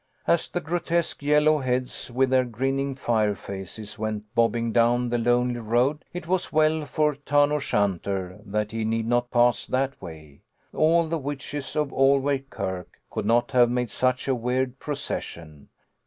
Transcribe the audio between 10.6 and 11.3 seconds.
All the